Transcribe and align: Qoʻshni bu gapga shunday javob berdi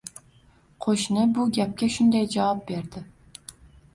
Qoʻshni 0.85 1.25
bu 1.35 1.43
gapga 1.59 1.91
shunday 1.97 2.25
javob 2.37 2.63
berdi 2.71 3.03